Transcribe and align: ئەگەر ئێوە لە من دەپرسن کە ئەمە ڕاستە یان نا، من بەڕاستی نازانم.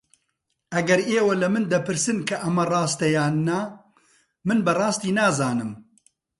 ئەگەر 0.73 0.99
ئێوە 1.11 1.33
لە 1.41 1.47
من 1.53 1.63
دەپرسن 1.71 2.17
کە 2.29 2.35
ئەمە 2.43 2.63
ڕاستە 2.71 3.07
یان 3.15 3.35
نا، 3.47 3.61
من 4.47 4.59
بەڕاستی 4.65 5.15
نازانم. 5.17 5.71